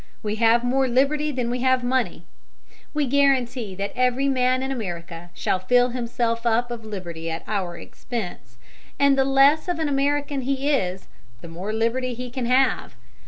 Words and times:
We 0.23 0.37
have 0.37 0.63
more 0.63 0.87
liberty 0.87 1.31
than 1.31 1.51
we 1.51 1.59
have 1.59 1.83
money. 1.83 2.25
We 2.91 3.05
guarantee 3.05 3.75
that 3.75 3.93
every 3.95 4.27
man 4.27 4.63
in 4.63 4.71
America 4.71 5.29
shall 5.35 5.59
fill 5.59 5.89
himself 5.89 6.43
up 6.43 6.69
full 6.69 6.75
of 6.77 6.83
liberty 6.85 7.29
at 7.29 7.43
our 7.45 7.77
expense, 7.77 8.57
and 8.97 9.15
the 9.15 9.23
less 9.23 9.67
of 9.67 9.77
an 9.77 9.87
American 9.87 10.41
he 10.41 10.71
is 10.71 11.07
the 11.41 11.47
more 11.47 11.71
liberty 11.71 12.15
he 12.15 12.31
can 12.31 12.47
have. 12.47 12.95